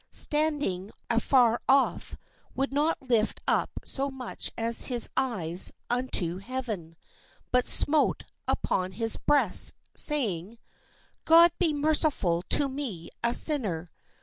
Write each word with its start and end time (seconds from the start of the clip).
I 0.01 0.01
THE 0.01 0.07
PHARISEE 0.29 0.35
AND 0.47 0.55
THE 0.57 0.65
PUBLICAN 0.65 0.73
ing 0.83 0.91
afar 1.11 1.61
off, 1.69 2.15
would 2.55 2.73
not 2.73 3.01
lift 3.03 3.39
up 3.47 3.69
so 3.85 4.09
much 4.09 4.51
as 4.57 4.87
his 4.87 5.11
eyes 5.15 5.71
un 5.91 6.07
to 6.13 6.39
heaven, 6.39 6.95
but 7.51 7.67
smote 7.67 8.23
upon 8.47 8.93
his 8.93 9.17
breast, 9.17 9.75
saying: 9.93 10.57
"God 11.25 11.51
be 11.59 11.71
merciful 11.71 12.41
to 12.49 12.67
me 12.67 13.09
a 13.23 13.35
sinner." 13.35 13.91